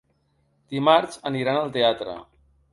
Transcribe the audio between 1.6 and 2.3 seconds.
al teatre.